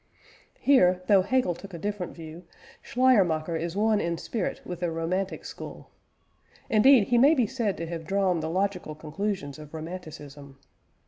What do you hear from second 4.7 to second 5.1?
the